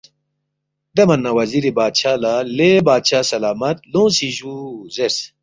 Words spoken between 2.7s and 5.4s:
بادشاہ سلامت لونگسی جُو” زیرس